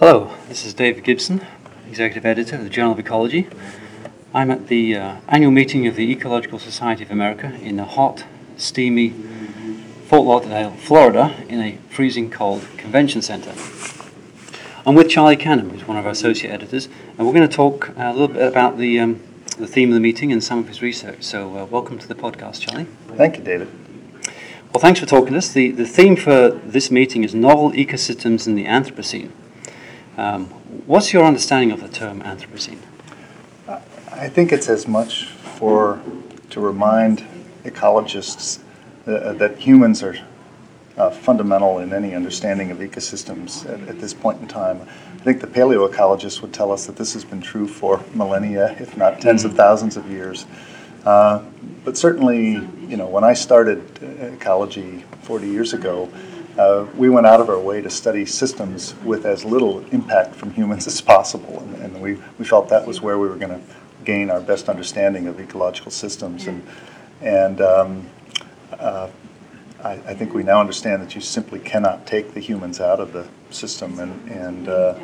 [0.00, 1.46] Hello, this is David Gibson,
[1.86, 3.46] Executive Editor of the Journal of Ecology.
[4.32, 8.24] I'm at the uh, annual meeting of the Ecological Society of America in the hot,
[8.56, 9.10] steamy
[10.06, 13.52] Fort Lauderdale, Florida, in a freezing cold convention center.
[14.86, 16.88] I'm with Charlie Canham, who's one of our associate editors,
[17.18, 19.20] and we're going to talk a little bit about the, um,
[19.58, 21.24] the theme of the meeting and some of his research.
[21.24, 22.86] So, uh, welcome to the podcast, Charlie.
[23.18, 23.68] Thank you, David.
[24.72, 25.52] Well, thanks for talking to us.
[25.52, 29.32] The, the theme for this meeting is novel ecosystems in the Anthropocene.
[30.20, 30.48] Um,
[30.86, 32.76] what's your understanding of the term Anthropocene?
[34.12, 35.98] I think it's as much for
[36.50, 37.26] to remind
[37.64, 38.58] ecologists
[39.06, 40.18] that, that humans are
[40.98, 44.82] uh, fundamental in any understanding of ecosystems at, at, this point in time.
[44.82, 48.98] I think the paleoecologists would tell us that this has been true for millennia, if
[48.98, 49.46] not 10s mm-hmm.
[49.46, 50.44] of thousands of years.
[51.02, 51.42] Uh,
[51.82, 56.10] but certainly, you know, when I started ecology 40 years ago,
[56.58, 60.52] uh, we went out of our way to study systems with as little impact from
[60.52, 63.60] humans as possible, and, and we, we felt that was where we were going to
[64.04, 66.46] gain our best understanding of ecological systems.
[66.46, 66.66] And,
[67.20, 68.06] and um,
[68.78, 69.08] uh,
[69.82, 73.12] I, I, think we now understand that you simply cannot take the humans out of
[73.12, 74.98] the system, and, and uh,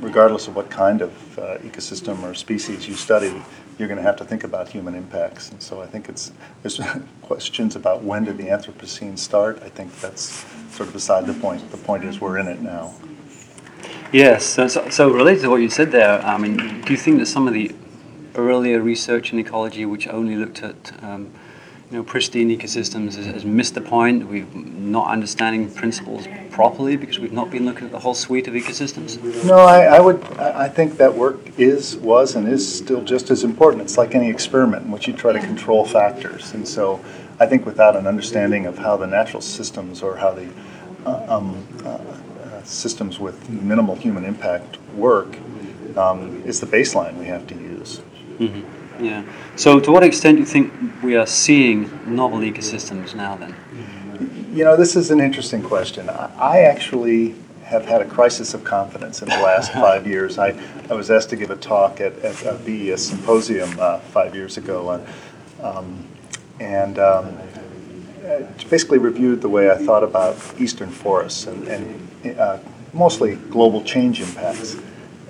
[0.00, 3.42] regardless of what kind of uh, ecosystem or species you study,
[3.78, 5.50] you're going to have to think about human impacts.
[5.50, 6.80] And so I think it's there's
[7.22, 9.62] questions about when did the Anthropocene start.
[9.62, 11.70] I think that's sort of beside the point.
[11.70, 12.94] The point is we're in it now.
[14.12, 14.44] Yes.
[14.44, 17.26] So, so, so related to what you said there, I mean, do you think that
[17.26, 17.74] some of the
[18.34, 21.32] earlier research in ecology, which only looked at um,
[21.92, 24.26] you know, pristine ecosystems has, has, missed the point.
[24.26, 28.54] We're not understanding principles properly because we've not been looking at the whole suite of
[28.54, 29.22] ecosystems.
[29.44, 30.24] No, I, I would.
[30.38, 33.82] I think that work is, was, and is still just as important.
[33.82, 36.98] It's like any experiment in which you try to control factors, and so
[37.38, 40.48] I think without an understanding of how the natural systems or how the
[41.04, 45.36] uh, um, uh, uh, systems with minimal human impact work
[45.98, 48.00] um, is the baseline we have to use.
[48.38, 48.81] Mm-hmm.
[49.02, 49.24] Yeah.
[49.56, 53.54] So, to what extent do you think we are seeing novel ecosystems now then?
[54.54, 56.08] You know, this is an interesting question.
[56.08, 60.38] I actually have had a crisis of confidence in the last five years.
[60.38, 60.54] I,
[60.90, 64.58] I was asked to give a talk at, at a BES symposium uh, five years
[64.58, 65.06] ago, on,
[65.62, 66.06] um,
[66.60, 67.36] and um,
[68.70, 72.58] basically reviewed the way I thought about eastern forests and, and uh,
[72.92, 74.76] mostly global change impacts.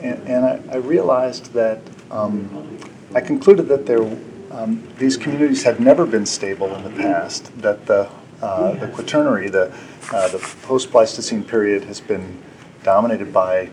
[0.01, 2.79] And, and I, I, realized that um,
[3.15, 4.03] I concluded that there,
[4.51, 8.09] um, these communities have never been stable in the past, that the,
[8.41, 9.75] uh, the Quaternary, the,
[10.11, 12.43] uh, the post Pleistocene period, has been
[12.83, 13.69] dominated by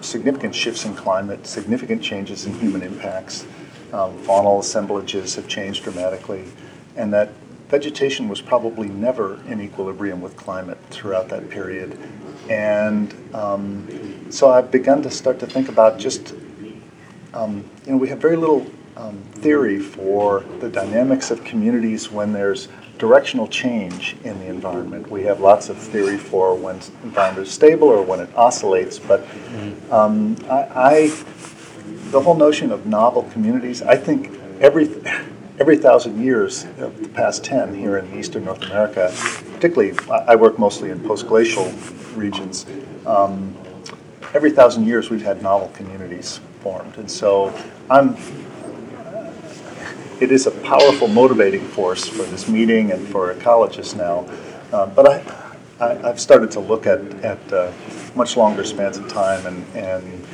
[0.00, 3.44] significant shifts in climate, significant changes in human impacts.
[3.92, 6.44] Um, faunal assemblages have changed dramatically,
[6.94, 7.30] and that
[7.68, 11.98] vegetation was probably never in equilibrium with climate throughout that period.
[12.48, 16.34] And um, so I've begun to start to think about just
[17.34, 22.32] um, you know, we have very little um, theory for the dynamics of communities when
[22.32, 22.68] there's
[22.98, 25.10] directional change in the environment.
[25.10, 28.98] We have lots of theory for when the environment is stable or when it oscillates,
[28.98, 29.26] but
[29.90, 31.24] um, I, I,
[32.10, 34.90] the whole notion of novel communities, I think every
[35.58, 39.12] every thousand years of the past 10 here in eastern North America,
[39.52, 41.70] particularly, I work mostly in post-glacial
[42.14, 42.64] regions,
[43.04, 43.54] um,
[44.32, 46.96] every thousand years we've had novel communities formed.
[46.96, 47.52] And so
[47.88, 48.16] I'm,
[50.20, 54.26] it is a powerful motivating force for this meeting and for ecologists now.
[54.72, 55.50] Uh, but I,
[55.80, 57.72] I, have started to look at, at uh,
[58.14, 60.26] much longer spans of time, and, and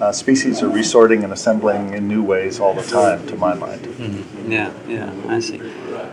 [0.00, 3.82] uh, species are resorting and assembling in new ways all the time, to my mind.
[3.82, 4.50] Mm-hmm.
[4.52, 5.60] Yeah, yeah, I see.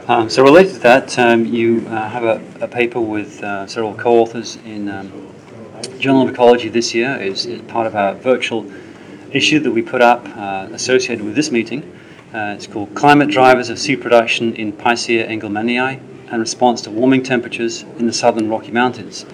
[0.08, 3.94] Um, so related to that, um, you uh, have a, a, paper with uh, several
[3.94, 5.12] co-authors in um,
[6.00, 7.16] Journal of Ecology this year.
[7.18, 8.64] is part of our virtual
[9.32, 11.84] issue that we put up uh, associated with this meeting.
[12.34, 16.00] Uh, it's called Climate Drivers of Seed Production in Picea engelmannii
[16.32, 19.26] and Response to Warming Temperatures in the Southern Rocky Mountains.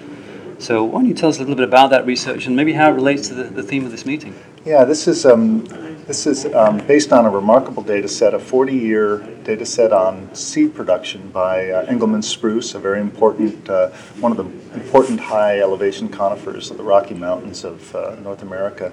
[0.60, 2.90] So, why don't you tell us a little bit about that research and maybe how
[2.90, 4.34] it relates to the, the theme of this meeting?
[4.64, 5.66] Yeah, this is um,
[6.08, 10.34] this is um, based on a remarkable data set, a 40 year data set on
[10.36, 15.60] seed production by uh, Engelmann spruce, a very important, uh, one of the important high
[15.60, 18.92] elevation conifers of the Rocky Mountains of uh, North America.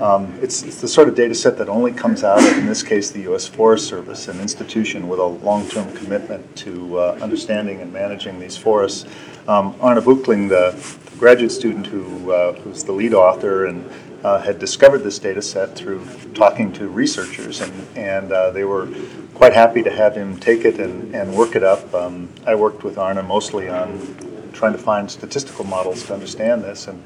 [0.00, 3.10] Um, it's, it's, the sort of data set that only comes out in this case,
[3.10, 3.46] the U.S.
[3.46, 8.56] Forest Service, an institution with a long term commitment to uh, understanding and managing these
[8.56, 9.06] forests.
[9.46, 10.74] Um, Arne Buechling, the
[11.18, 13.88] graduate student who, uh, who's the lead author and
[14.24, 18.88] uh, had discovered this data set through talking to researchers, and, and uh, they were
[19.34, 21.92] quite happy to have him take it and, and work it up.
[21.94, 26.86] Um, I worked with Arne mostly on trying to find statistical models to understand this,
[26.86, 27.02] and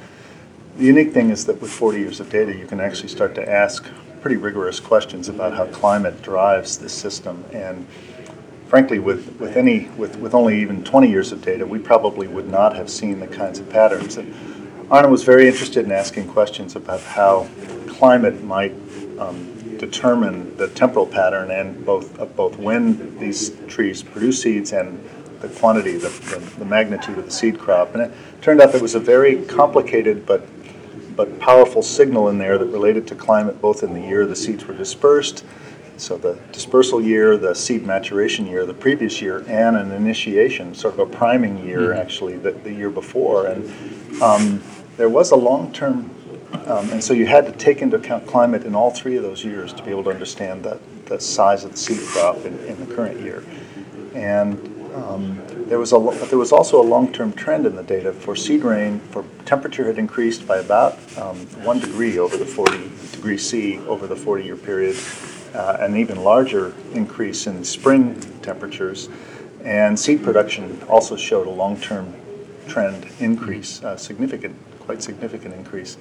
[0.76, 3.48] the unique thing is that with 40 years of data, you can actually start to
[3.48, 3.86] ask
[4.20, 7.44] pretty rigorous questions about how climate drives this system.
[7.52, 7.86] And
[8.66, 12.48] frankly, with, with any with, with only even 20 years of data, we probably would
[12.48, 14.16] not have seen the kinds of patterns.
[14.16, 14.34] And
[14.90, 17.48] Arne was very interested in asking questions about how
[17.88, 18.74] climate might
[19.18, 25.02] um, determine the temporal pattern and both of both when these trees produce seeds and
[25.40, 27.94] the quantity, the, the, the magnitude of the seed crop.
[27.94, 30.46] And it turned out there was a very complicated but
[31.16, 34.66] but powerful signal in there that related to climate both in the year the seeds
[34.66, 35.44] were dispersed,
[35.96, 40.94] so the dispersal year, the seed maturation year, the previous year, and an initiation, sort
[40.94, 42.00] of a priming year mm-hmm.
[42.00, 43.46] actually, the, the year before.
[43.46, 44.62] And um,
[44.96, 46.10] there was a long term,
[46.66, 49.44] um, and so you had to take into account climate in all three of those
[49.44, 52.78] years to be able to understand the, the size of the seed crop in, in
[52.86, 53.44] the current year.
[54.14, 58.36] And um, there was a there was also a long-term trend in the data for
[58.36, 59.00] seed rain.
[59.10, 64.06] For temperature had increased by about um, one degree over the 40 degree C over
[64.06, 64.94] the 40-year period,
[65.54, 69.08] uh, an even larger increase in spring temperatures,
[69.62, 72.14] and seed production also showed a long-term
[72.66, 75.96] trend increase, significant, quite significant increase.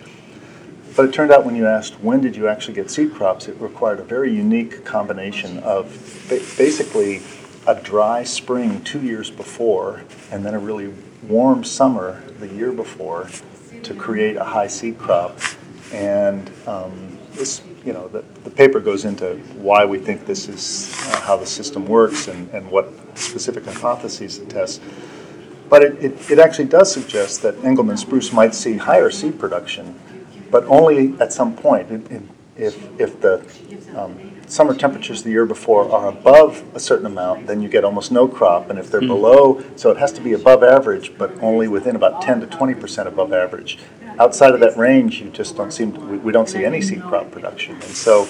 [0.96, 3.60] But it turned out when you asked when did you actually get seed crops, it
[3.60, 5.86] required a very unique combination of
[6.30, 7.22] ba- basically
[7.66, 10.94] a dry spring two years before and then a really
[11.28, 13.30] warm summer the year before
[13.82, 15.40] to create a high seed crop.
[15.92, 20.94] And um, this, you know, the, the paper goes into why we think this is
[21.08, 24.80] uh, how the system works and, and what specific hypotheses it tests.
[25.70, 30.00] But it, it, it actually does suggest that Engelmann spruce might see higher seed production,
[30.52, 31.90] but only at some point.
[32.56, 33.44] If, if the
[33.98, 38.12] um, summer temperatures the year before are above a certain amount, then you get almost
[38.12, 38.70] no crop.
[38.70, 39.08] And if they're mm.
[39.08, 42.76] below, so it has to be above average, but only within about 10 to 20
[42.76, 43.80] percent above average.
[44.20, 47.02] Outside of that range, you just don't seem to, we, we don't see any seed
[47.02, 47.74] crop production.
[47.74, 48.30] And so,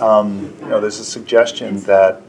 [0.00, 2.20] um, you know, there's a suggestion that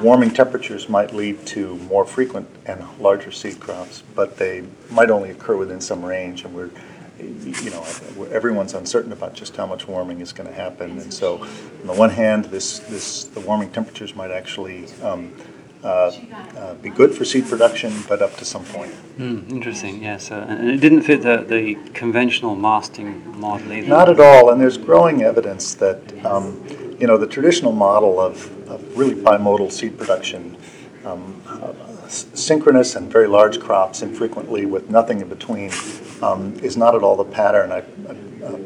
[0.00, 5.30] warming temperatures might lead to more frequent and larger seed crops, but they might only
[5.30, 6.70] occur within some range, and we're
[7.20, 7.84] you know,
[8.30, 10.98] everyone's uncertain about just how much warming is going to happen.
[10.98, 15.32] And so, on the one hand, this, this the warming temperatures might actually um,
[15.82, 16.12] uh,
[16.56, 18.92] uh, be good for seed production, but up to some point.
[19.18, 20.30] Mm, interesting, yes.
[20.30, 23.88] Uh, and it didn't fit the, the conventional masting model either.
[23.88, 24.50] Not at all.
[24.50, 26.62] And there's growing evidence that, um,
[27.00, 30.56] you know, the traditional model of, of really bimodal seed production.
[31.04, 31.72] Um, uh,
[32.10, 35.70] synchronous and very large crops infrequently with nothing in between
[36.22, 37.72] um, is not at all the pattern.
[37.72, 38.58] I, I uh,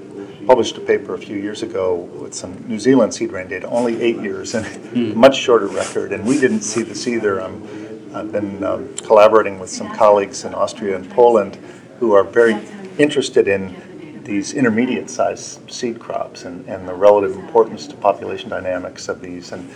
[0.46, 4.00] published a paper a few years ago with some New Zealand seed rain data, only
[4.00, 5.14] eight years and mm.
[5.26, 7.41] much shorter record, and we didn't see this either.
[7.41, 7.49] i
[8.12, 11.56] have been um, collaborating with some colleagues in Austria and Poland
[11.99, 12.56] who are very
[12.99, 19.08] interested in these intermediate sized seed crops and, and the relative importance to population dynamics
[19.08, 19.52] of these.
[19.52, 19.70] And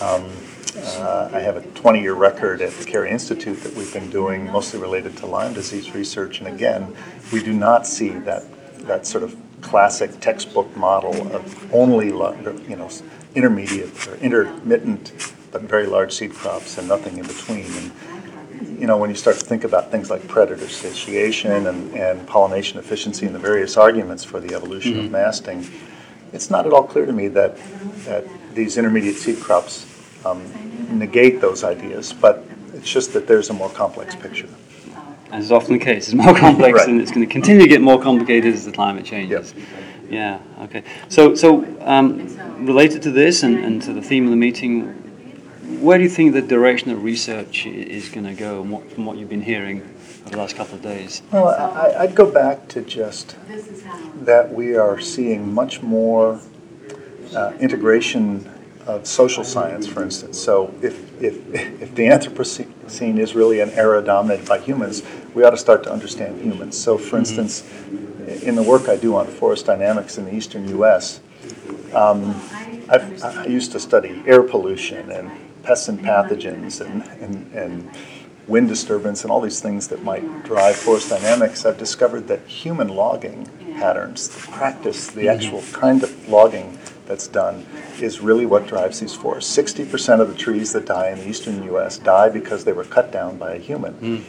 [0.00, 0.30] um,
[0.78, 4.46] uh, I have a 20 year record at the Cary Institute that we've been doing,
[4.46, 6.40] mostly related to Lyme disease research.
[6.40, 6.94] And again,
[7.32, 8.44] we do not see that,
[8.86, 12.90] that sort of classic textbook model of only you know,
[13.34, 15.12] intermediate or intermittent
[15.50, 17.64] but very large seed crops and nothing in between.
[17.64, 22.26] And, you know, when you start to think about things like predator satiation and, and
[22.26, 25.06] pollination efficiency and the various arguments for the evolution mm-hmm.
[25.06, 25.66] of masting,
[26.32, 27.56] it's not at all clear to me that,
[28.04, 29.86] that these intermediate seed crops
[30.24, 32.44] um, negate those ideas, but
[32.74, 34.48] it's just that there's a more complex picture.
[35.30, 36.88] As is often the case, it's more complex right.
[36.88, 39.52] and it's going to continue to get more complicated as the climate changes.
[39.54, 39.66] Yep.
[40.10, 40.84] Yeah, okay.
[41.08, 44.86] So, so um, related to this and, and to the theme of the meeting,
[45.82, 49.04] where do you think the direction of research is going to go and what, from
[49.04, 49.82] what you've been hearing
[50.22, 51.22] over the last couple of days?
[51.30, 53.36] Well, I, would go back to just
[54.24, 56.40] that we are seeing much more
[57.36, 58.50] uh, integration
[58.88, 60.40] of social science, for instance.
[60.40, 65.02] So if, if, if the Anthropocene is really an era dominated by humans,
[65.34, 66.76] we ought to start to understand humans.
[66.76, 67.38] So for mm-hmm.
[67.38, 71.20] instance, in the work I do on forest dynamics in the eastern U.S.,
[71.94, 72.34] um,
[72.90, 75.30] i used to study air pollution and
[75.62, 77.90] pests and pathogens and, and, and
[78.46, 81.66] wind disturbance and all these things that might drive forest dynamics.
[81.66, 85.28] I've discovered that human logging patterns, the practice, the mm-hmm.
[85.28, 87.66] actual kind of logging that's done
[88.00, 89.56] is really what drives these forests.
[89.56, 93.10] 60% of the trees that die in the eastern US die because they were cut
[93.10, 93.94] down by a human.
[93.94, 94.24] Mm.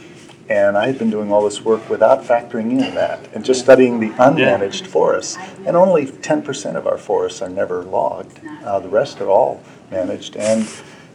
[0.48, 4.00] And I had been doing all this work without factoring in that and just studying
[4.00, 5.36] the unmanaged forests.
[5.64, 10.36] And only 10% of our forests are never logged, uh, the rest are all managed.
[10.36, 10.68] And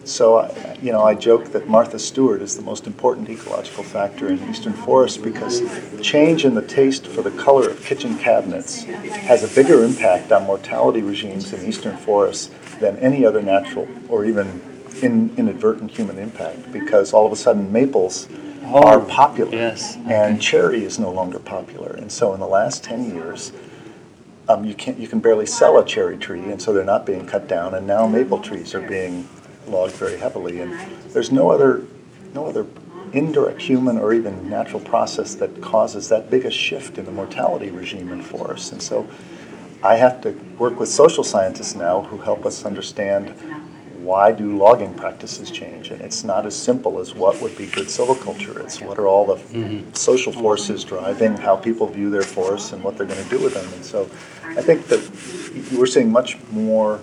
[0.05, 4.27] so, I- you know, I joke that Martha Stewart is the most important ecological factor
[4.27, 5.61] in eastern forests because
[6.01, 10.45] change in the taste for the color of kitchen cabinets has a bigger impact on
[10.45, 14.61] mortality regimes in eastern forests than any other natural or even
[15.01, 18.27] in, inadvertent human impact because all of a sudden maples
[18.65, 20.39] are Oh, popular yes, and okay.
[20.41, 21.91] cherry is no longer popular.
[21.91, 23.51] And so in the last 10 years,
[24.47, 27.25] um, you can't you can barely sell a cherry tree, and so they're not being
[27.25, 27.73] cut down.
[27.73, 29.27] And now maple trees are being
[29.67, 30.73] logged very heavily, and
[31.09, 31.83] there's no other
[32.33, 32.65] no other
[33.13, 37.71] indirect human or even natural process that causes that big a shift in the mortality
[37.71, 38.71] regime in forests.
[38.71, 39.07] And so
[39.81, 43.29] I have to work with social scientists now who help us understand
[44.05, 45.89] why do logging practices change?
[45.89, 48.63] And it's not as simple as what would be good silviculture.
[48.63, 49.93] It's what are all the mm-hmm.
[49.93, 53.55] social forces driving how people view their forests and what they're going to do with
[53.55, 53.73] them.
[53.73, 54.03] And so
[54.43, 54.99] I think that
[55.75, 57.01] we're seeing much more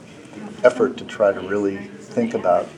[0.62, 2.68] effort to try to really think about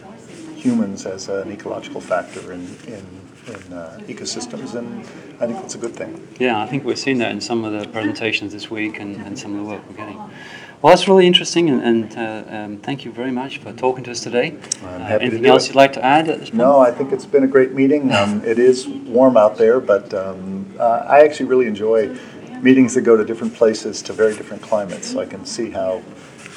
[0.57, 3.05] humans as an ecological factor in, in,
[3.49, 5.01] in uh, ecosystems, and
[5.41, 6.27] I think that's a good thing.
[6.39, 9.39] Yeah, I think we're seeing that in some of the presentations this week and, and
[9.39, 10.17] some of the work we're getting.
[10.17, 14.11] Well, that's really interesting, and, and uh, um, thank you very much for talking to
[14.11, 14.57] us today.
[14.83, 15.69] I'm Uh, happy to anything else it.
[15.71, 16.59] you'd like to add at this point?
[16.59, 18.13] No, I think it's been a great meeting.
[18.13, 22.17] Um, it is warm out there, but um, uh, I actually really enjoy
[22.61, 25.11] meetings that go to different places to very different climates.
[25.13, 26.03] So I can see how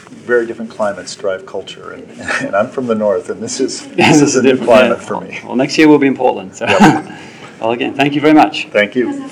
[0.10, 1.92] very different climates drive culture.
[1.92, 2.10] And,
[2.42, 5.06] and I'm from the north, and this is this is a new different- climate yeah.
[5.06, 5.40] for me.
[5.44, 6.56] Well, next year we'll be in Portland.
[6.56, 6.66] So.
[6.66, 7.22] Yep.
[7.62, 8.68] well, again, thank you very much.
[8.70, 9.30] Thank you.